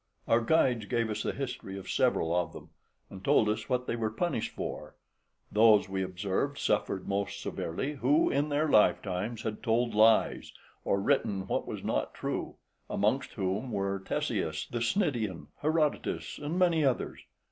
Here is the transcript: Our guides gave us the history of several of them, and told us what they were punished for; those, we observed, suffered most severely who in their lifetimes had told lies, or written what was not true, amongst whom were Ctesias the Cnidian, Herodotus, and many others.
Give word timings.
Our 0.27 0.41
guides 0.41 0.85
gave 0.85 1.11
us 1.11 1.21
the 1.21 1.31
history 1.31 1.77
of 1.77 1.87
several 1.87 2.35
of 2.35 2.53
them, 2.53 2.71
and 3.11 3.23
told 3.23 3.47
us 3.47 3.69
what 3.69 3.85
they 3.85 3.95
were 3.95 4.09
punished 4.09 4.49
for; 4.55 4.95
those, 5.51 5.87
we 5.87 6.01
observed, 6.01 6.57
suffered 6.57 7.07
most 7.07 7.39
severely 7.39 7.93
who 7.97 8.31
in 8.31 8.49
their 8.49 8.67
lifetimes 8.67 9.43
had 9.43 9.61
told 9.61 9.93
lies, 9.93 10.53
or 10.83 10.99
written 10.99 11.45
what 11.45 11.67
was 11.67 11.83
not 11.83 12.15
true, 12.15 12.55
amongst 12.89 13.33
whom 13.33 13.71
were 13.71 13.99
Ctesias 13.99 14.67
the 14.71 14.81
Cnidian, 14.81 15.49
Herodotus, 15.61 16.39
and 16.39 16.57
many 16.57 16.83
others. 16.83 17.21